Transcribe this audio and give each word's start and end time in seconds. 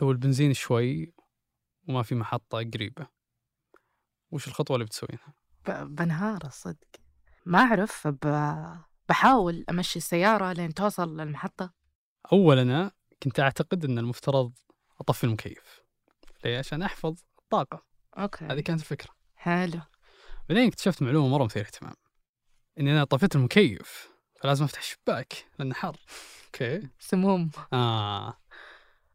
لو 0.00 0.10
البنزين 0.10 0.54
شوي 0.54 1.14
وما 1.88 2.02
في 2.02 2.14
محطة 2.14 2.58
قريبة 2.58 3.06
وش 4.30 4.48
الخطوة 4.48 4.76
اللي 4.76 4.84
بتسوينها؟ 4.84 5.34
بنهار 5.68 6.44
الصدق 6.44 6.88
ما 7.46 7.58
أعرف 7.58 8.08
ب... 8.08 8.54
بحاول 9.08 9.64
أمشي 9.70 9.98
السيارة 9.98 10.52
لين 10.52 10.74
توصل 10.74 11.20
للمحطة. 11.20 11.72
أول 12.32 12.58
أنا 12.58 12.92
كنت 13.22 13.40
أعتقد 13.40 13.84
أن 13.84 13.98
المفترض 13.98 14.52
أطفي 15.00 15.24
المكيف 15.24 15.80
ليه؟ 16.44 16.58
عشان 16.58 16.82
أحفظ 16.82 17.20
الطاقة. 17.38 17.84
أوكي. 18.18 18.44
هذه 18.44 18.60
كانت 18.60 18.80
الفكرة. 18.80 19.10
حلو. 19.34 19.80
بعدين 20.48 20.66
اكتشفت 20.66 21.02
معلومة 21.02 21.28
مرة 21.28 21.44
مثيرة 21.44 21.64
اهتمام 21.66 21.94
إني 22.78 22.92
أنا 22.92 23.04
طفيت 23.04 23.36
المكيف 23.36 24.08
فلازم 24.40 24.64
أفتح 24.64 24.78
الشباك 24.78 25.46
لأنه 25.58 25.74
حر. 25.74 25.96
Okay. 26.46 26.88
سموم. 26.98 27.50
آه. 27.72 28.36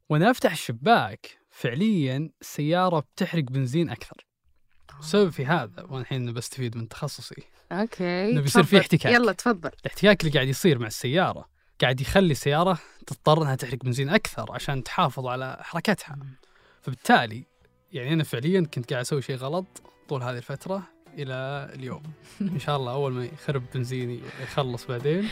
وأنا 0.10 0.32
أفتح 0.32 0.52
الشباك 0.52 1.40
فعليا 1.52 2.30
السيارة 2.42 3.00
بتحرق 3.00 3.44
بنزين 3.44 3.90
أكثر. 3.90 4.26
السبب 5.00 5.30
في 5.30 5.46
هذا 5.46 5.84
وأنا 5.84 6.02
الحين 6.02 6.34
بستفيد 6.34 6.78
من 6.78 6.88
تخصصي. 6.88 7.44
okay 7.72 8.30
إنه 8.32 8.42
بيصير 8.42 8.64
في. 8.64 8.80
احتكاك. 8.80 9.14
يلا 9.14 9.32
تفضل. 9.32 9.72
الاحتكاك 9.82 10.22
اللي 10.22 10.34
قاعد 10.34 10.48
يصير 10.48 10.80
مع 10.80 10.88
السيارة 10.88 11.50
قاعد 11.82 12.02
يخلي 12.02 12.32
السيارة 12.32 12.80
تضطر 13.08 13.42
إنها 13.42 13.56
تحرق 13.56 13.84
بنزين 13.84 14.10
أكثر 14.10 14.52
عشان 14.52 14.84
تحافظ 14.84 15.28
على 15.28 15.58
حركتها. 15.62 16.18
فبالتالي 16.82 17.46
يعني 17.92 18.14
أنا 18.14 18.24
فعليا 18.24 18.62
كنت 18.74 18.90
قاعد 18.90 19.02
أسوي 19.02 19.22
شيء 19.22 19.36
غلط 19.36 19.66
طول 20.10 20.24
هذه 20.24 20.38
الفترة 20.38 20.84
إلى 21.14 21.70
اليوم. 21.76 22.04
إن 22.42 22.60
شاء 22.60 22.78
الله 22.78 22.92
أول 22.92 23.14
ما 23.14 23.26
يخرب 23.26 23.64
بنزيني 23.74 24.20
يخلص 24.44 24.86
بعدين 24.86 25.30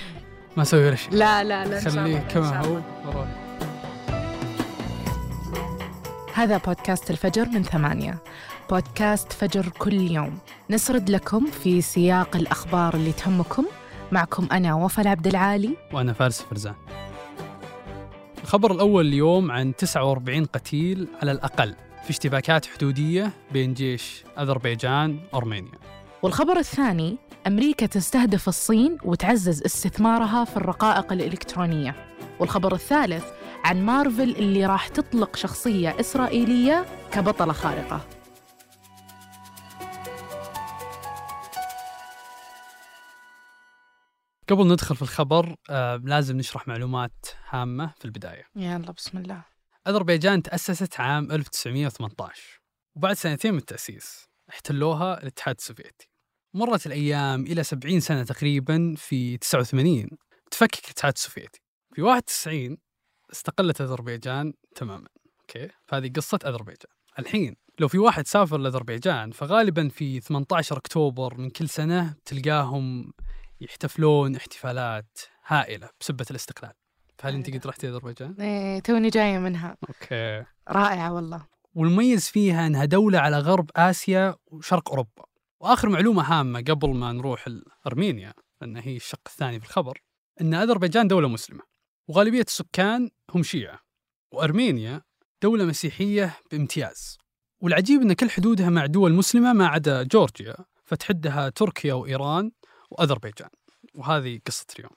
ما 0.58 0.64
أسوي 0.64 0.86
ولا 0.86 0.96
شيء. 0.96 1.14
لا 1.14 1.44
لا 1.44 1.66
لا 1.66 1.80
خليه 1.80 2.20
كما 2.20 2.66
هو. 2.66 3.43
هذا 6.36 6.58
بودكاست 6.58 7.12
الفجر 7.12 7.50
من 7.50 7.64
ثمانية. 7.64 8.24
بودكاست 8.70 9.34
فجر 9.34 9.70
كل 9.70 9.94
يوم. 9.94 10.38
نسرد 10.70 11.10
لكم 11.10 11.46
في 11.46 11.82
سياق 11.82 12.36
الأخبار 12.36 12.94
اللي 12.94 13.12
تهمكم. 13.12 13.66
معكم 14.12 14.48
أنا 14.52 14.74
وفاء 14.74 15.08
عبد 15.08 15.28
العالي. 15.28 15.78
وأنا 15.94 16.14
فارس 16.14 16.42
فرزان. 16.42 16.76
الخبر 18.44 18.72
الأول 18.72 19.08
اليوم 19.08 19.52
عن 19.52 19.76
49 19.76 20.46
قتيل 20.46 21.08
على 21.22 21.32
الأقل 21.32 21.76
في 22.04 22.10
اشتباكات 22.10 22.66
حدودية 22.66 23.32
بين 23.52 23.74
جيش 23.74 24.24
أذربيجان 24.40 25.20
وأرمينيا. 25.34 25.80
والخبر 26.22 26.58
الثاني 26.58 27.18
أمريكا 27.48 27.86
تستهدف 27.86 28.48
الصين 28.48 28.98
وتعزز 29.04 29.64
استثمارها 29.64 30.46
في 30.46 30.58
الرقائق 30.58 31.12
الإلكترونية. 31.14 31.96
والخبر 32.40 32.74
الثالث 32.74 33.26
عن 33.64 33.86
مارفل 33.86 34.36
اللي 34.36 34.66
راح 34.66 34.88
تطلق 34.88 35.36
شخصية 35.36 36.00
إسرائيلية 36.00 36.86
كبطلة 37.12 37.54
خارقة. 37.54 38.08
قبل 44.50 44.68
ندخل 44.68 44.96
في 44.96 45.02
الخبر 45.02 45.56
آه 45.70 45.96
لازم 45.96 46.38
نشرح 46.38 46.68
معلومات 46.68 47.26
هامة 47.50 47.94
في 48.00 48.06
البداية. 48.06 48.44
يلا 48.56 48.92
بسم 48.92 49.18
الله. 49.18 49.44
أذربيجان 49.88 50.44
تأسست 50.44 51.00
عام 51.00 51.32
1918 51.32 52.62
وبعد 52.96 53.16
سنتين 53.16 53.52
من 53.52 53.60
التأسيس 53.60 54.26
احتلوها 54.50 55.22
الاتحاد 55.22 55.56
السوفيتي. 55.60 56.10
مرت 56.54 56.86
الأيام 56.88 57.42
إلى 57.46 57.64
70 57.64 58.00
سنة 58.00 58.24
تقريبا 58.24 58.96
في 58.98 59.38
89 59.38 60.10
تفكك 60.52 60.86
الاتحاد 60.86 61.14
السوفيتي. 61.16 61.62
في 61.96 62.02
91 62.02 62.78
استقلت 63.34 63.82
أذربيجان 63.82 64.54
تماما 64.76 65.08
okay؟ 65.42 65.70
فهذه 65.86 66.12
قصة 66.16 66.40
أذربيجان. 66.46 66.92
الحين 67.20 67.56
لو 67.80 67.88
في 67.88 67.98
واحد 67.98 68.28
سافر 68.28 68.58
لأذربيجان 68.58 69.32
فغالبا 69.32 69.90
في 69.90 70.20
18 70.20 70.78
أكتوبر 70.78 71.38
من 71.38 71.50
كل 71.50 71.70
سنة 71.70 72.16
تلقاهم 72.26 73.14
يحتفلون 73.62 74.36
احتفالات 74.36 75.20
هائلة 75.48 75.90
بسبة 76.00 76.26
الاستقلال. 76.32 76.74
فهل 77.18 77.36
أنت 77.36 77.50
قد 77.50 77.68
رحتي 77.68 77.90
أذربيجان؟ 77.90 78.36
إيه 78.42 78.80
توني 78.80 79.10
جاية 79.10 79.40
منها. 79.40 79.78
أوكي. 79.90 80.46
رائعة 80.70 81.14
والله. 81.14 81.46
والمميز 81.76 82.28
فيها 82.28 82.68
أنها 82.68 82.86
دولة 82.86 83.20
على 83.20 83.40
غرب 83.40 83.70
آسيا 83.76 84.36
وشرق 84.48 84.90
أوروبا. 84.90 85.24
وآخر 85.60 85.90
معلومة 85.90 86.24
هامة 86.24 86.60
قبل 86.60 86.90
ما 86.90 87.12
نروح 87.12 87.48
لأرمينيا 87.48 88.34
لأن 88.62 88.78
هي 88.78 88.96
الشق 88.96 89.22
الثاني 89.28 89.60
في 89.60 89.66
الخبر 89.66 90.02
إن 90.42 90.54
أذربيجان 90.54 91.08
دولة 91.08 91.28
مسلمة. 91.28 91.73
وغالبية 92.08 92.42
السكان 92.42 93.10
هم 93.30 93.44
شيعة. 93.44 93.80
وأرمينيا 94.32 95.02
دولة 95.42 95.66
مسيحية 95.66 96.38
بامتياز. 96.52 97.18
والعجيب 97.62 98.02
إن 98.02 98.14
كل 98.14 98.30
حدودها 98.30 98.70
مع 98.70 98.86
دول 98.86 99.14
مسلمة 99.14 99.54
ما 99.54 99.68
عدا 99.68 100.04
جورجيا 100.04 100.56
فتحدها 100.86 101.50
تركيا 101.50 101.94
وإيران 101.94 102.52
وأذربيجان. 102.92 103.50
وهذه 103.96 104.40
قصة 104.48 104.66
اليوم. 104.80 104.92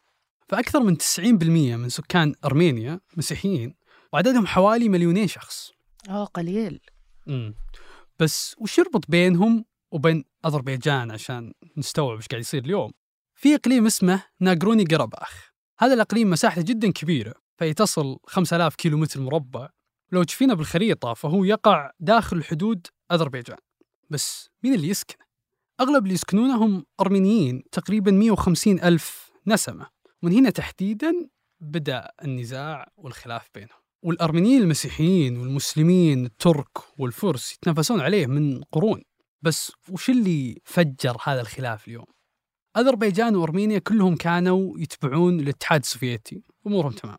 فأكثر 0.48 0.80
من 0.80 0.98
90% 0.98 1.76
من 1.76 1.88
سكان 1.88 2.34
أرمينيا 2.44 3.00
مسيحيين 3.16 3.74
وعددهم 4.12 4.46
حوالي 4.46 4.88
مليونين 4.88 5.28
شخص. 5.28 5.72
أوه 6.08 6.24
قليل 6.24 6.80
امم 7.28 7.54
بس 8.18 8.56
وش 8.58 8.78
يربط 8.78 9.10
بينهم 9.10 9.64
وبين 9.90 10.24
أذربيجان 10.46 11.10
عشان 11.10 11.52
نستوعب 11.76 12.16
إيش 12.16 12.26
قاعد 12.26 12.40
يصير 12.40 12.64
اليوم؟ 12.64 12.92
في 13.34 13.54
إقليم 13.54 13.86
اسمه 13.86 14.24
ناغروني 14.40 14.84
قرباخ 14.84 15.50
هذا 15.78 15.94
الأقليم 15.94 16.30
مساحته 16.30 16.62
جدا 16.62 16.92
كبيرة 16.92 17.34
فهي 17.58 17.74
تصل 17.74 18.18
5000 18.26 18.74
كيلو 18.74 18.98
متر 18.98 19.20
مربع. 19.20 19.68
لو 20.12 20.22
تشوفينه 20.22 20.54
بالخريطة 20.54 21.14
فهو 21.14 21.44
يقع 21.44 21.90
داخل 22.00 22.44
حدود 22.44 22.86
أذربيجان. 23.12 23.56
بس 24.10 24.50
مين 24.62 24.74
اللي 24.74 24.88
يسكنه؟ 24.88 25.26
أغلب 25.80 26.02
اللي 26.02 26.14
يسكنونه 26.14 26.64
هم 26.64 26.84
أرمينيين 27.00 27.62
تقريبا 27.72 28.10
150 28.10 28.80
ألف 28.80 29.30
نسمة. 29.46 29.86
ومن 30.22 30.32
هنا 30.32 30.50
تحديدا 30.50 31.28
بدأ 31.60 32.08
النزاع 32.24 32.88
والخلاف 32.96 33.48
بينهم. 33.54 33.80
والأرمينيين 34.02 34.62
المسيحيين 34.62 35.36
والمسلمين 35.36 36.26
الترك 36.26 36.98
والفرس 36.98 37.52
يتنافسون 37.52 38.00
عليه 38.00 38.26
من 38.26 38.62
قرون. 38.62 39.02
بس 39.42 39.72
وش 39.88 40.10
اللي 40.10 40.60
فجر 40.64 41.16
هذا 41.24 41.40
الخلاف 41.40 41.88
اليوم؟ 41.88 42.06
أذربيجان 42.76 43.36
وأرمينيا 43.36 43.78
كلهم 43.78 44.16
كانوا 44.16 44.78
يتبعون 44.78 45.40
الاتحاد 45.40 45.80
السوفيتي. 45.80 46.42
أمورهم 46.66 46.92
تمام. 46.92 47.16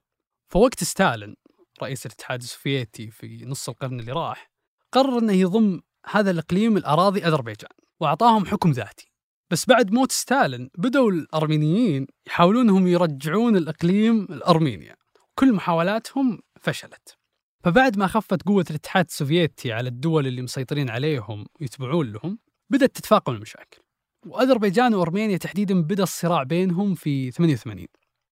فوقت 0.50 0.84
ستالين 0.84 1.36
رئيس 1.84 2.06
الاتحاد 2.06 2.42
السوفيتي 2.42 3.12
في 3.12 3.46
نص 3.46 3.70
القرن 3.70 4.00
اللي 4.00 4.12
راح 4.12 4.52
قرر 4.92 5.20
إنه 5.20 5.34
يضم 5.34 5.82
هذا 6.06 6.32
الإقليم 6.32 6.78
الأراضي 6.78 7.26
أذربيجان 7.26 7.70
وأعطاهم 8.00 8.46
حكم 8.46 8.72
ذاتي. 8.72 9.12
بس 9.52 9.66
بعد 9.66 9.92
موت 9.92 10.12
ستالين 10.12 10.70
بدأوا 10.78 11.12
الأرمينيين 11.12 12.08
يحاولون 12.28 12.64
انهم 12.64 12.88
يرجعون 12.88 13.56
الإقليم 13.56 14.24
الأرمينيا. 14.24 14.96
كل 15.36 15.54
محاولاتهم 15.54 16.40
فشلت. 16.62 17.18
فبعد 17.64 17.98
ما 17.98 18.08
خفت 18.08 18.42
قوة 18.42 18.66
الاتحاد 18.70 19.06
السوفيتي 19.06 19.72
على 19.72 19.90
الدول 19.90 20.28
اللي 20.28 20.42
مسيطرين 20.42 20.90
عليهم 20.90 21.46
ويتبعون 21.62 22.12
لهم 22.12 22.40
بدأت 22.70 22.96
تتفاقم 22.96 23.34
المشاكل. 23.34 23.87
وأذربيجان 24.28 24.94
وأرمينيا 24.94 25.38
تحديدا 25.38 25.82
بدأ 25.82 26.04
الصراع 26.04 26.44
بينهم 26.44 26.96
في 26.96 27.32
88 27.32 27.88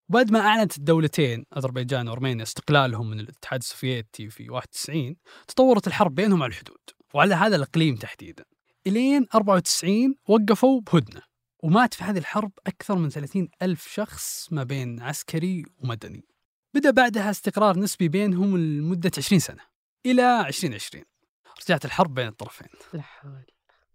وبعد 0.10 0.32
ما 0.32 0.40
أعلنت 0.40 0.78
الدولتين 0.78 1.46
أذربيجان 1.58 2.08
وأرمينيا 2.08 2.44
استقلالهم 2.44 3.10
من 3.10 3.20
الاتحاد 3.20 3.60
السوفيتي 3.60 4.30
في 4.30 4.50
91 4.50 5.16
تطورت 5.48 5.88
الحرب 5.88 6.16
بينهم 6.16 6.44
على 6.44 6.50
الحدود 6.50 6.78
وعلى 7.14 7.36
هذا 7.36 7.56
الإقليم 7.56 7.96
تحديدا. 7.96 8.46
إلين 8.88 9.28
94 9.36 10.16
وقفوا 10.28 10.82
بهدنة 10.82 11.22
ومات 11.64 11.94
في 11.94 12.04
هذه 12.04 12.18
الحرب 12.18 12.52
أكثر 12.68 12.96
من 12.96 13.10
30 13.10 13.48
ألف 13.62 13.88
شخص 13.88 14.48
ما 14.52 14.64
بين 14.64 15.02
عسكري 15.02 15.66
ومدني. 15.78 16.26
بدأ 16.74 16.92
بعدها 16.92 17.30
استقرار 17.30 17.80
نسبي 17.80 18.08
بينهم 18.08 18.58
لمدة 18.58 19.12
20 19.18 19.40
سنة 19.40 19.62
إلى 20.06 20.48
2020 20.48 21.04
رجعت 21.64 21.86
الحرب 21.86 22.14
بين 22.14 22.28
الطرفين. 22.28 22.68
لا 22.94 23.02
حول. 23.02 23.46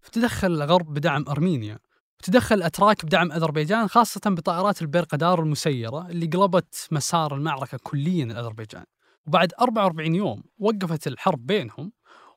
فتدخل 0.01 0.47
الغرب 0.47 0.93
بدعم 0.93 1.25
أرمينيا 1.29 1.79
وتدخل 2.21 2.55
الأتراك 2.55 3.05
بدعم 3.05 3.31
أذربيجان 3.31 3.87
خاصة 3.87 4.21
بطائرات 4.25 4.81
البرقدار 4.81 5.39
المسيرة 5.39 6.07
اللي 6.07 6.25
قلبت 6.25 6.87
مسار 6.91 7.35
المعركة 7.35 7.77
كليا 7.83 8.25
الأذربيجان. 8.25 8.83
وبعد 9.27 9.53
44 9.61 10.15
يوم 10.15 10.43
وقفت 10.59 11.07
الحرب 11.07 11.45
بينهم 11.45 11.91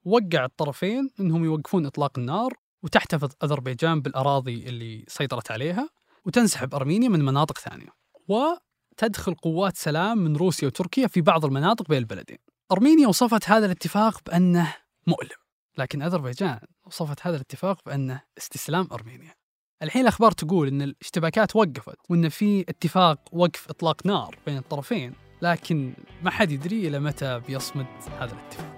ووقع 0.04 0.44
الطرفين 0.44 1.10
إنهم 1.20 1.44
يوقفون 1.44 1.86
إطلاق 1.86 2.18
النار 2.18 2.52
وتحتفظ 2.82 3.30
أذربيجان 3.44 4.00
بالأراضي 4.00 4.68
اللي 4.68 5.04
سيطرت 5.08 5.50
عليها 5.50 5.88
وتنسحب 6.24 6.74
أرمينيا 6.74 7.08
من 7.08 7.24
مناطق 7.24 7.58
ثانية. 7.58 7.88
وتدخل 8.28 9.34
قوات 9.34 9.76
سلام 9.76 10.18
من 10.18 10.36
روسيا 10.36 10.68
وتركيا 10.68 11.06
في 11.06 11.20
بعض 11.20 11.44
المناطق 11.44 11.88
بين 11.88 11.98
البلدين. 11.98 12.38
أرمينيا 12.72 13.08
وصفت 13.08 13.48
هذا 13.48 13.66
الاتفاق 13.66 14.20
بأنه 14.26 14.74
مؤلم 15.06 15.38
لكن 15.78 16.02
أذربيجان 16.02 16.60
وصفت 16.86 17.26
هذا 17.26 17.36
الاتفاق 17.36 17.78
بأنه 17.86 18.22
استسلام 18.38 18.88
أرمينيا. 18.92 19.43
الحين 19.84 20.02
الأخبار 20.02 20.32
تقول 20.32 20.68
إن 20.68 20.82
الاشتباكات 20.82 21.56
وقفت 21.56 21.96
وإن 22.08 22.28
في 22.28 22.60
اتفاق 22.60 23.18
وقف 23.32 23.68
إطلاق 23.68 24.06
نار 24.06 24.36
بين 24.46 24.56
الطرفين 24.56 25.12
لكن 25.42 25.92
ما 26.22 26.30
حد 26.30 26.52
يدري 26.52 26.88
إلى 26.88 26.98
متى 26.98 27.40
بيصمد 27.46 27.86
هذا 28.20 28.32
الاتفاق 28.32 28.74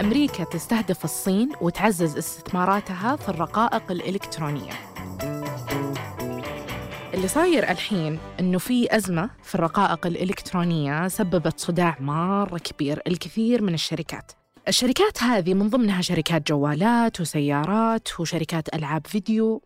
أمريكا 0.00 0.44
تستهدف 0.44 1.04
الصين 1.04 1.52
وتعزز 1.60 2.16
استثماراتها 2.16 3.16
في 3.16 3.28
الرقائق 3.28 3.90
الإلكترونية 3.90 4.72
اللي 7.14 7.28
صاير 7.28 7.70
الحين 7.70 8.18
إنه 8.40 8.58
في 8.58 8.96
أزمة 8.96 9.30
في 9.42 9.54
الرقائق 9.54 10.06
الإلكترونية 10.06 11.08
سببت 11.08 11.60
صداع 11.60 11.96
مره 12.00 12.58
كبير 12.58 13.02
الكثير 13.06 13.62
من 13.62 13.74
الشركات. 13.74 14.32
الشركات 14.68 15.22
هذه 15.22 15.54
من 15.54 15.68
ضمنها 15.68 16.02
شركات 16.02 16.48
جوالات 16.48 17.20
وسيارات 17.20 18.20
وشركات 18.20 18.74
ألعاب 18.74 19.06
فيديو. 19.06 19.62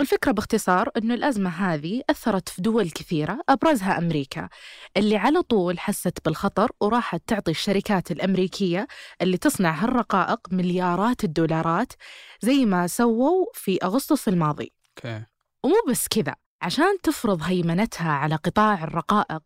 الفكرة 0.00 0.32
باختصار 0.32 0.90
أنه 0.96 1.14
الأزمة 1.14 1.50
هذه 1.50 2.02
أثرت 2.10 2.48
في 2.48 2.62
دول 2.62 2.90
كثيرة 2.90 3.40
أبرزها 3.48 3.98
أمريكا 3.98 4.48
اللي 4.96 5.16
على 5.16 5.42
طول 5.42 5.78
حست 5.78 6.18
بالخطر 6.24 6.70
وراحت 6.80 7.22
تعطي 7.26 7.50
الشركات 7.50 8.10
الأمريكية 8.10 8.86
اللي 9.22 9.36
تصنع 9.36 9.70
هالرقائق 9.70 10.40
مليارات 10.50 11.24
الدولارات 11.24 11.92
زي 12.40 12.64
ما 12.64 12.86
سووا 12.86 13.46
في 13.54 13.78
أغسطس 13.84 14.28
الماضي. 14.28 14.72
أوكي. 14.98 15.24
ومو 15.64 15.74
بس 15.88 16.08
كذا 16.08 16.34
عشان 16.62 17.00
تفرض 17.02 17.42
هيمنتها 17.42 18.12
على 18.12 18.34
قطاع 18.34 18.84
الرقائق 18.84 19.42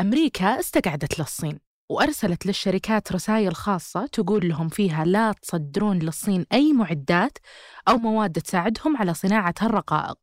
أمريكا 0.00 0.60
استقعدت 0.60 1.18
للصين. 1.18 1.69
وأرسلت 1.90 2.46
للشركات 2.46 3.12
رسائل 3.12 3.54
خاصة 3.54 4.06
تقول 4.06 4.48
لهم 4.48 4.68
فيها 4.68 5.04
لا 5.04 5.32
تصدرون 5.32 5.98
للصين 5.98 6.46
أي 6.52 6.72
معدات 6.72 7.38
أو 7.88 7.96
مواد 7.96 8.32
تساعدهم 8.32 8.96
على 8.96 9.14
صناعة 9.14 9.54
هالرقائق 9.60 10.16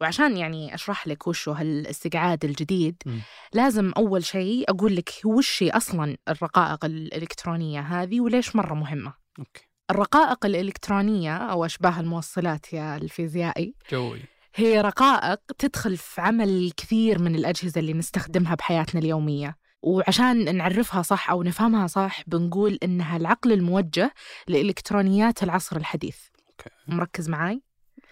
وعشان 0.00 0.36
يعني 0.36 0.74
أشرح 0.74 1.06
لك 1.06 1.26
وش 1.26 1.48
هالاستقعاد 1.48 2.44
الجديد 2.44 3.02
مم. 3.06 3.20
لازم 3.52 3.92
أول 3.96 4.24
شيء 4.24 4.70
أقول 4.70 4.96
لك 4.96 5.10
وش 5.24 5.62
هي 5.62 5.70
أصلا 5.70 6.16
الرقائق 6.28 6.84
الإلكترونية 6.84 7.80
هذه 7.80 8.20
وليش 8.20 8.56
مرة 8.56 8.74
مهمة. 8.74 9.14
أوكي. 9.38 9.68
الرقائق 9.90 10.46
الإلكترونية 10.46 11.36
أو 11.36 11.64
أشباه 11.64 12.00
الموصلات 12.00 12.72
يا 12.72 12.96
الفيزيائي 12.96 13.74
جوي. 13.90 14.20
هي 14.54 14.80
رقائق 14.80 15.40
تدخل 15.58 15.96
في 15.96 16.20
عمل 16.20 16.72
كثير 16.76 17.22
من 17.22 17.34
الأجهزة 17.34 17.78
اللي 17.78 17.92
نستخدمها 17.92 18.54
بحياتنا 18.54 19.00
اليومية. 19.00 19.56
وعشان 19.82 20.56
نعرفها 20.56 21.02
صح 21.02 21.30
أو 21.30 21.42
نفهمها 21.42 21.86
صح 21.86 22.22
بنقول 22.26 22.78
إنها 22.82 23.16
العقل 23.16 23.52
الموجه 23.52 24.14
لإلكترونيات 24.48 25.42
العصر 25.42 25.76
الحديث. 25.76 26.18
أوكي. 26.48 26.70
مركز 26.88 27.28
معاي؟ 27.28 27.62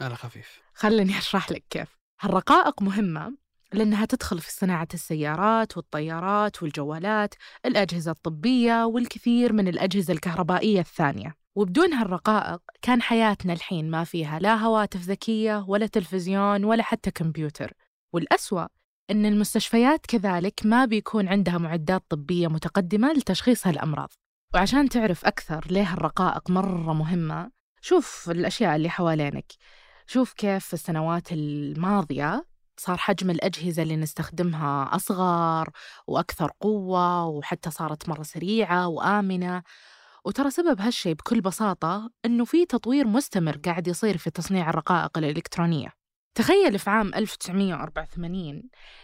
على 0.00 0.16
خفيف. 0.16 0.62
خلني 0.74 1.18
أشرح 1.18 1.50
لك 1.50 1.64
كيف. 1.70 1.98
هالرقائق 2.20 2.82
مهمة 2.82 3.34
لأنها 3.72 4.04
تدخل 4.04 4.38
في 4.38 4.52
صناعة 4.52 4.88
السيارات 4.94 5.76
والطيارات 5.76 6.62
والجوالات 6.62 7.34
الأجهزة 7.66 8.10
الطبية 8.10 8.84
والكثير 8.84 9.52
من 9.52 9.68
الأجهزة 9.68 10.12
الكهربائية 10.12 10.80
الثانية. 10.80 11.34
وبدون 11.54 11.92
هالرقائق 11.92 12.60
كان 12.82 13.02
حياتنا 13.02 13.52
الحين 13.52 13.90
ما 13.90 14.04
فيها 14.04 14.38
لا 14.38 14.54
هواتف 14.54 15.00
ذكية 15.00 15.64
ولا 15.68 15.86
تلفزيون 15.86 16.64
ولا 16.64 16.82
حتى 16.82 17.10
كمبيوتر. 17.10 17.72
والأسوأ 18.12 18.66
أن 19.10 19.26
المستشفيات 19.26 20.06
كذلك 20.06 20.60
ما 20.64 20.84
بيكون 20.84 21.28
عندها 21.28 21.58
معدات 21.58 22.04
طبية 22.08 22.48
متقدمة 22.48 23.12
لتشخيص 23.12 23.66
هالأمراض. 23.66 24.12
وعشان 24.54 24.88
تعرف 24.88 25.24
أكثر 25.24 25.66
ليه 25.70 25.92
الرقائق 25.92 26.50
مرة 26.50 26.92
مهمة 26.92 27.50
شوف 27.80 28.30
الأشياء 28.30 28.76
اللي 28.76 28.90
حوالينك. 28.90 29.52
شوف 30.06 30.32
كيف 30.32 30.66
في 30.66 30.74
السنوات 30.74 31.32
الماضية 31.32 32.46
صار 32.76 32.96
حجم 32.96 33.30
الأجهزة 33.30 33.82
اللي 33.82 33.96
نستخدمها 33.96 34.96
أصغر 34.96 35.70
وأكثر 36.06 36.50
قوة 36.60 37.26
وحتى 37.26 37.70
صارت 37.70 38.08
مرة 38.08 38.22
سريعة 38.22 38.88
وآمنة. 38.88 39.62
وترى 40.24 40.50
سبب 40.50 40.80
هالشي 40.80 41.14
بكل 41.14 41.40
بساطة 41.40 42.10
إنه 42.24 42.44
في 42.44 42.66
تطوير 42.66 43.06
مستمر 43.06 43.56
قاعد 43.56 43.88
يصير 43.88 44.16
في 44.16 44.30
تصنيع 44.30 44.70
الرقائق 44.70 45.18
الإلكترونية. 45.18 45.97
تخيل 46.34 46.78
في 46.78 46.90
عام 46.90 47.14
1984 47.14 48.62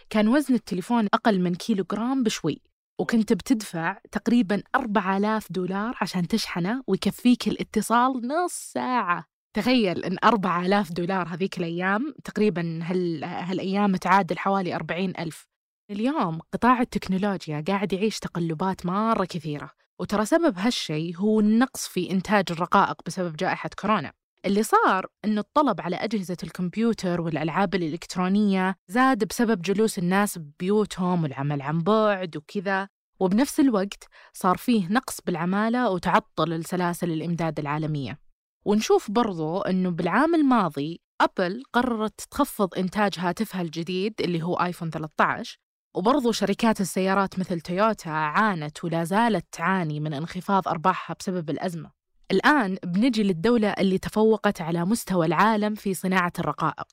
كان 0.09 0.27
وزن 0.27 0.53
التليفون 0.53 1.07
أقل 1.13 1.41
من 1.41 1.55
كيلوغرام 1.55 2.23
بشوي 2.23 2.61
وكنت 2.99 3.33
بتدفع 3.33 3.97
تقريبا 4.11 4.63
4000 4.75 5.51
دولار 5.51 5.97
عشان 6.01 6.27
تشحنه 6.27 6.83
ويكفيك 6.87 7.47
الاتصال 7.47 8.27
نص 8.27 8.53
ساعة. 8.53 9.25
تخيل 9.55 10.05
إن 10.05 10.17
4000 10.23 10.91
دولار 10.91 11.27
هذيك 11.27 11.57
الأيام 11.57 12.13
تقريبا 12.23 12.79
هال... 12.83 13.23
هالأيام 13.23 13.95
تعادل 13.95 14.37
حوالي 14.39 14.75
40 14.75 15.13
ألف. 15.19 15.47
اليوم 15.91 16.39
قطاع 16.53 16.81
التكنولوجيا 16.81 17.63
قاعد 17.67 17.93
يعيش 17.93 18.19
تقلبات 18.19 18.85
مرة 18.85 19.25
كثيرة 19.25 19.71
وترى 19.99 20.25
سبب 20.25 20.57
هالشي 20.57 21.15
هو 21.17 21.39
النقص 21.39 21.87
في 21.87 22.11
إنتاج 22.11 22.45
الرقائق 22.51 23.01
بسبب 23.05 23.35
جائحة 23.35 23.69
كورونا. 23.79 24.11
اللي 24.45 24.63
صار 24.63 25.05
إنه 25.25 25.41
الطلب 25.41 25.81
على 25.81 25.95
أجهزة 25.95 26.37
الكمبيوتر 26.43 27.21
والألعاب 27.21 27.75
الإلكترونية 27.75 28.75
زاد 28.87 29.23
بسبب 29.27 29.61
جلوس 29.61 29.99
الناس 29.99 30.37
ببيوتهم 30.37 31.23
والعمل 31.23 31.61
عن 31.61 31.79
بعد 31.79 32.37
وكذا. 32.37 32.87
وبنفس 33.19 33.59
الوقت 33.59 34.07
صار 34.33 34.57
فيه 34.57 34.87
نقص 34.87 35.21
بالعمالة 35.21 35.89
وتعطل 35.89 36.53
السلاسل 36.53 37.11
الإمداد 37.11 37.59
العالمية. 37.59 38.19
ونشوف 38.65 39.11
برضو 39.11 39.61
أنه 39.61 39.89
بالعام 39.89 40.35
الماضي 40.35 41.01
أبل 41.21 41.63
قررت 41.73 42.21
تخفض 42.31 42.77
إنتاج 42.77 43.13
هاتفها 43.17 43.61
الجديد 43.61 44.13
اللي 44.21 44.43
هو 44.43 44.55
آيفون 44.55 44.89
13 44.89 45.57
وبرضو 45.95 46.31
شركات 46.31 46.81
السيارات 46.81 47.39
مثل 47.39 47.61
تويوتا 47.61 48.09
عانت 48.09 48.83
ولا 48.83 49.03
زالت 49.03 49.45
تعاني 49.51 49.99
من 49.99 50.13
انخفاض 50.13 50.67
أرباحها 50.67 51.15
بسبب 51.19 51.49
الأزمة. 51.49 52.04
الآن 52.31 52.77
بنجي 52.83 53.23
للدولة 53.23 53.69
اللي 53.69 53.97
تفوقت 53.97 54.61
على 54.61 54.85
مستوى 54.85 55.25
العالم 55.25 55.75
في 55.75 55.93
صناعة 55.93 56.33
الرقائق. 56.39 56.87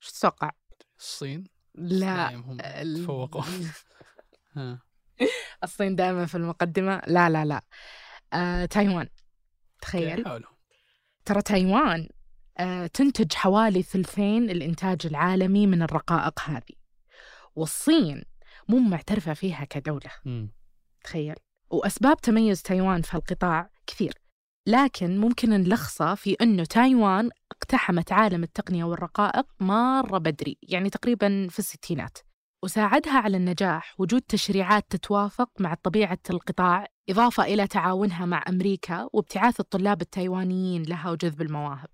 شو 0.00 0.12
تتوقع؟ 0.12 0.50
الصين؟ 0.98 1.44
لا. 1.74 2.34
هم 2.34 2.58
ال- 2.60 3.02
تفوقوا. 3.04 3.42
الصين 5.64 5.96
دائما 5.96 6.26
في 6.26 6.34
المقدمة. 6.34 7.02
لا 7.06 7.30
لا 7.30 7.44
لا. 7.44 7.62
آه، 8.32 8.64
تايوان. 8.64 9.08
تخيل. 9.80 10.24
ترى 11.24 11.42
تايوان 11.42 12.08
آه، 12.58 12.86
تنتج 12.86 13.32
حوالي 13.34 13.82
ثلثين 13.82 14.50
الإنتاج 14.50 15.06
العالمي 15.06 15.66
من 15.66 15.82
الرقائق 15.82 16.40
هذه. 16.40 16.76
والصين 17.56 18.24
مو 18.68 18.78
معترفة 18.78 19.34
فيها 19.34 19.64
كدولة. 19.64 20.10
مم. 20.24 20.52
تخيل. 21.04 21.34
وأسباب 21.70 22.16
تميز 22.20 22.62
تايوان 22.62 23.02
في 23.02 23.16
هالقطاع 23.16 23.70
كثير. 23.86 24.14
لكن 24.68 25.18
ممكن 25.18 25.50
نلخصه 25.50 26.14
في 26.14 26.36
أنه 26.40 26.64
تايوان 26.64 27.30
اقتحمت 27.52 28.12
عالم 28.12 28.42
التقنية 28.42 28.84
والرقائق 28.84 29.46
مرة 29.60 30.18
بدري 30.18 30.58
يعني 30.62 30.90
تقريبا 30.90 31.48
في 31.50 31.58
الستينات. 31.58 32.18
وساعدها 32.64 33.18
على 33.18 33.36
النجاح 33.36 33.94
وجود 33.98 34.22
تشريعات 34.22 34.86
تتوافق 34.90 35.50
مع 35.60 35.74
طبيعة 35.74 36.18
القطاع 36.30 36.86
إضافة 37.10 37.42
إلى 37.42 37.66
تعاونها 37.66 38.26
مع 38.26 38.44
أمريكا 38.48 39.08
وابتعاث 39.12 39.60
الطلاب 39.60 40.02
التايوانيين 40.02 40.82
لها 40.82 41.10
وجذب 41.10 41.42
المواهب. 41.42 41.90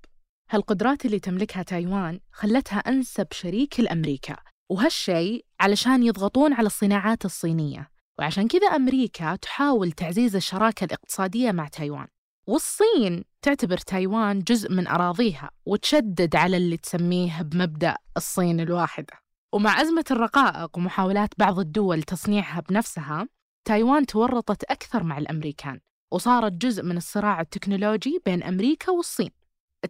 هالقدرات 0.51 1.07
اللي 1.07 1.19
تملكها 1.19 1.63
تايوان 1.63 2.21
خلتها 2.33 2.79
أنسب 2.79 3.27
شريك 3.33 3.81
لأمريكا 3.81 4.37
وهالشيء 4.71 5.45
علشان 5.61 6.03
يضغطون 6.03 6.53
على 6.53 6.67
الصناعات 6.67 7.25
الصينية. 7.25 7.91
وعشان 8.19 8.49
كذا 8.49 8.67
أمريكا 8.67 9.37
تحاول 9.37 9.93
تعزيز 9.93 10.37
الشراكة 10.37 10.85
الاقتصادية 10.85 11.53
مع 11.53 11.69
تايوان. 11.69 12.07
والصين 12.47 13.25
تعتبر 13.43 13.77
تايوان 13.79 14.39
جزء 14.39 14.73
من 14.73 14.87
أراضيها 14.87 15.51
وتشدد 15.67 16.37
على 16.37 16.57
اللي 16.57 16.77
تسميه 16.77 17.43
بمبدأ 17.43 17.97
الصين 18.17 18.61
الواحدة. 18.61 19.13
ومع 19.53 19.81
أزمة 19.81 20.05
الرقائق 20.11 20.79
ومحاولات 20.79 21.29
بعض 21.39 21.59
الدول 21.59 22.03
تصنيعها 22.03 22.61
بنفسها 22.61 23.29
تايوان 23.65 24.07
تورطت 24.07 24.65
أكثر 24.65 25.03
مع 25.03 25.19
الأمريكان 25.19 25.81
وصارت 26.13 26.53
جزء 26.53 26.83
من 26.83 26.97
الصراع 26.97 27.41
التكنولوجي 27.41 28.21
بين 28.27 28.43
أمريكا 28.43 28.93
والصين. 28.93 29.31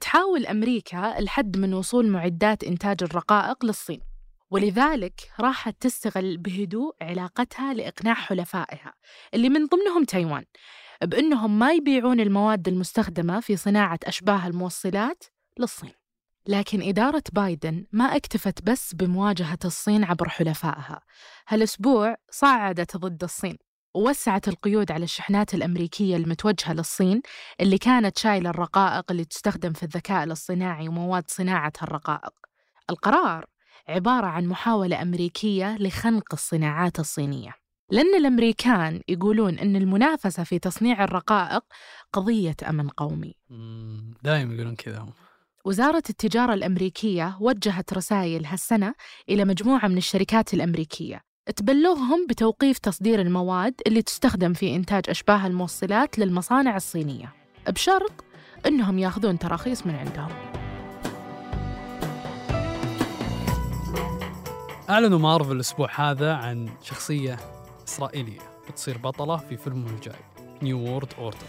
تحاول 0.01 0.47
أمريكا 0.47 1.19
الحد 1.19 1.59
من 1.59 1.75
وصول 1.75 2.09
معدات 2.09 2.65
إنتاج 2.65 3.03
الرقائق 3.03 3.65
للصين 3.65 4.01
ولذلك 4.51 5.33
راحت 5.41 5.77
تستغل 5.81 6.37
بهدوء 6.37 6.95
علاقتها 7.03 7.75
لإقناع 7.75 8.15
حلفائها 8.15 8.95
اللي 9.35 9.49
من 9.49 9.67
ضمنهم 9.67 10.05
تايوان. 10.05 10.45
بأنهم 11.03 11.59
ما 11.59 11.73
يبيعون 11.73 12.21
المواد 12.21 12.69
المستخدمة 12.69 13.41
في 13.41 13.57
صناعة 13.57 13.99
أشباه 14.05 14.47
الموصلات 14.47 15.25
للصين. 15.59 15.93
لكن 16.49 16.83
إدارة 16.83 17.23
بايدن 17.33 17.87
ما 17.93 18.05
اكتفت 18.05 18.63
بس 18.63 18.95
بمواجهة 18.95 19.59
الصين 19.65 20.05
عبر 20.05 20.29
حلفائها. 20.29 21.01
هالأسبوع 21.49 22.17
صعدت 22.31 22.97
ضد 22.97 23.23
الصين 23.25 23.57
ووسعت 23.95 24.49
القيود 24.49 24.93
على 24.93 25.05
الشحنات 25.05 25.55
الأمريكية 25.55 26.17
المتوجهة 26.17 26.73
للصين 26.73 27.23
اللي 27.61 27.79
كانت 27.79 28.19
شايلة 28.19 28.51
الرقائق 28.51 29.05
اللي 29.11 29.25
تستخدم 29.25 29.73
في 29.73 29.83
الذكاء 29.83 30.25
الاصطناعي 30.25 30.89
ومواد 30.89 31.25
صناعة 31.31 31.73
هالرقائق 31.79 32.33
القرار 32.91 33.45
عبارة 33.89 34.27
عن 34.27 34.47
محاولة 34.47 35.03
أمريكية 35.03 35.77
لخنق 35.77 36.25
الصناعات 36.33 37.01
الصينية. 37.01 37.64
لأن 37.95 38.15
الأمريكان 38.15 39.01
يقولون 39.09 39.59
أن 39.59 39.77
المنافسة 39.77 40.45
في 40.45 40.59
تصنيع 40.59 41.05
الرقائق 41.05 41.63
قضية 42.13 42.57
أمن 42.69 42.89
قومي. 42.89 43.35
دائما 44.23 44.55
يقولون 44.55 44.75
كذا 44.75 45.07
وزارة 45.65 46.03
التجارة 46.11 46.55
الأمريكية 46.55 47.37
وجهت 47.41 47.93
رسائل 47.93 48.47
هالسنة 48.47 48.95
إلى 49.29 49.45
مجموعة 49.45 49.89
من 49.89 49.97
الشركات 49.97 50.55
الأمريكية. 50.55 51.21
تبلغهم 51.57 52.27
بتوقيف 52.27 52.79
تصدير 52.79 53.21
المواد 53.21 53.75
اللي 53.87 54.03
تستخدم 54.03 54.53
في 54.53 54.77
إنتاج 54.77 55.05
أشباه 55.09 55.47
الموصلات 55.47 56.19
للمصانع 56.19 56.77
الصينية 56.77 57.33
بشرط 57.69 58.25
أنهم 58.67 58.99
يأخذون 58.99 59.39
تراخيص 59.39 59.87
من 59.87 59.95
عندهم. 59.95 60.33
أعلنوا 64.91 65.19
مارفل 65.19 65.53
الأسبوع 65.53 66.11
هذا 66.11 66.35
عن 66.35 66.69
شخصية 66.83 67.54
إسرائيلية. 67.85 68.41
بتصير 68.69 68.99
بطلة 68.99 69.37
في 69.37 69.57
فيلمهم 69.57 69.95
الجاي 69.95 70.21
New 70.63 70.79
World 70.79 71.15
Order 71.19 71.47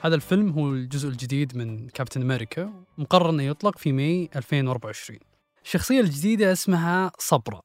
هذا 0.00 0.14
الفيلم 0.14 0.50
هو 0.52 0.68
الجزء 0.72 1.08
الجديد 1.08 1.56
من 1.56 1.88
كابتن 1.88 2.22
أمريكا 2.22 2.72
مقرر 2.98 3.30
أنه 3.30 3.42
يطلق 3.42 3.78
في 3.78 3.92
May 3.92 4.30
2024 4.36 5.18
الشخصية 5.64 6.00
الجديدة 6.00 6.52
اسمها 6.52 7.12
صبرا 7.18 7.62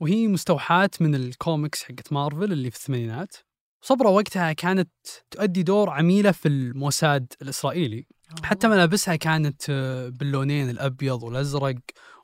وهي 0.00 0.28
مستوحاة 0.28 0.90
من 1.00 1.14
الكوميكس 1.14 1.82
حقت 1.82 2.12
مارفل 2.12 2.52
اللي 2.52 2.70
في 2.70 2.76
الثمانينات. 2.76 3.36
صبرا 3.82 4.08
وقتها 4.08 4.52
كانت 4.52 4.90
تؤدي 5.30 5.62
دور 5.62 5.90
عميلة 5.90 6.30
في 6.30 6.48
الموساد 6.48 7.32
الإسرائيلي. 7.42 8.06
حتى 8.44 8.68
ملابسها 8.68 9.16
كانت 9.16 9.62
آه، 9.70 10.08
باللونين 10.08 10.70
الأبيض 10.70 11.22
والأزرق 11.22 11.76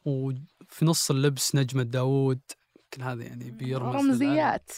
وفي 0.05 0.85
نص 0.85 1.11
اللبس 1.11 1.55
نجمة 1.55 1.83
داوود 1.83 2.41
كل 2.95 3.03
هذا 3.03 3.23
يعني 3.25 3.51
بيرمز. 3.51 3.97
رمزيات. 3.97 4.73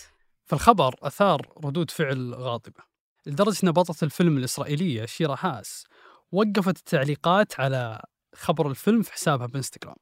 فالخبر 0.51 0.95
أثار 1.03 1.53
ردود 1.65 1.91
فعل 1.91 2.35
غاضبة 2.35 2.83
لدرجة 3.27 3.59
أن 3.65 3.73
بطلة 3.73 3.97
الفيلم 4.03 4.39
الإسرائيلية 4.39 5.07
شيرا 5.07 5.37
هاس 5.41 5.85
وقفت 6.33 6.79
التعليقات 6.79 7.61
على 7.61 8.03
خبر 8.35 8.71
الفيلم 8.71 9.03
في 9.03 9.13
حسابها 9.13 9.47
بإنستغرام. 9.47 9.97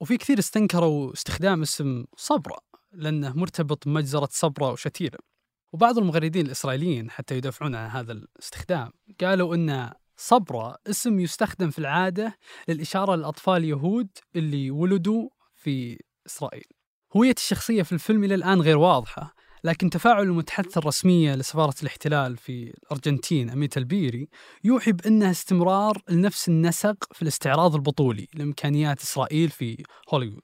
وفي 0.00 0.16
كثير 0.16 0.38
استنكروا 0.38 1.12
استخدام 1.12 1.62
اسم 1.62 2.04
صبرا 2.16 2.58
لأنه 2.92 3.32
مرتبط 3.36 3.88
بمجزرة 3.88 4.28
صبرا 4.30 4.70
وشتيلة. 4.70 5.18
وبعض 5.72 5.98
المغردين 5.98 6.46
الإسرائيليين 6.46 7.10
حتى 7.10 7.36
يدافعون 7.36 7.74
عن 7.74 7.90
هذا 7.90 8.12
الاستخدام 8.12 8.90
قالوا 9.20 9.54
أن 9.54 9.92
صبرا 10.16 10.76
اسم 10.86 11.20
يستخدم 11.20 11.70
في 11.70 11.78
العادة 11.78 12.38
للإشارة 12.68 13.14
للأطفال 13.14 13.56
اليهود 13.56 14.08
اللي 14.36 14.70
ولدوا 14.70 15.28
في 15.54 15.98
إسرائيل. 16.26 16.66
هوية 17.16 17.34
الشخصية 17.36 17.82
في 17.82 17.92
الفيلم 17.92 18.24
إلى 18.24 18.34
الآن 18.34 18.60
غير 18.60 18.78
واضحة 18.78 19.43
لكن 19.64 19.90
تفاعل 19.90 20.22
المتحدثة 20.22 20.78
الرسمية 20.78 21.34
لسفارة 21.34 21.74
الاحتلال 21.82 22.36
في 22.36 22.74
الأرجنتين 22.84 23.50
أميتا 23.50 23.80
البيري 23.80 24.28
يوحي 24.64 24.92
بأنها 24.92 25.30
استمرار 25.30 26.02
لنفس 26.08 26.48
النسق 26.48 26.96
في 27.12 27.22
الاستعراض 27.22 27.74
البطولي 27.74 28.28
لإمكانيات 28.34 29.02
إسرائيل 29.02 29.50
في 29.50 29.84
هوليوود. 30.10 30.42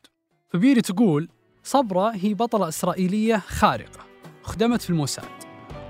فبيري 0.48 0.80
تقول 0.80 1.28
صبرا 1.62 2.12
هي 2.14 2.34
بطلة 2.34 2.68
إسرائيلية 2.68 3.36
خارقة 3.36 4.06
خدمت 4.42 4.82
في 4.82 4.90
الموساد 4.90 5.28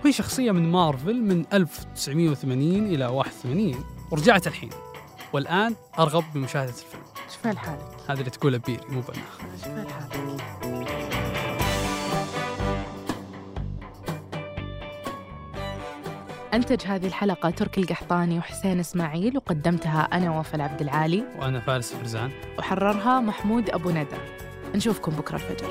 وهي 0.05 0.13
شخصية 0.13 0.53
من 0.53 0.71
مارفل 0.71 1.23
من 1.23 1.45
1980 1.53 2.87
إلى 2.87 3.07
81 3.07 3.85
ورجعت 4.11 4.47
الحين 4.47 4.71
والآن 5.33 5.77
أرغب 5.99 6.25
بمشاهدة 6.35 6.71
الفيلم. 6.71 7.03
شوف 7.35 7.47
الحال 7.47 7.79
هذا 8.09 8.21
اللي 8.21 8.31
تقوله 8.31 8.59
بيري 8.59 8.87
مو 8.89 9.01
بنا. 9.01 9.23
شوف 9.57 9.67
الحال 9.67 10.20
أنتج 16.55 16.87
هذه 16.87 17.07
الحلقة 17.07 17.51
تركي 17.51 17.81
القحطاني 17.81 18.39
وحسين 18.39 18.81
إسماعيل 18.81 19.37
وقدمتها 19.37 20.01
أنا 20.13 20.39
وفاء 20.39 20.61
عبد 20.61 20.81
العالي. 20.81 21.25
وأنا 21.39 21.61
فارس 21.61 21.95
فرزان. 21.95 22.31
وحررها 22.59 23.21
محمود 23.21 23.71
أبو 23.71 23.91
ندى. 23.91 24.17
نشوفكم 24.75 25.13
بكرة 25.13 25.37
الفجر. 25.37 25.69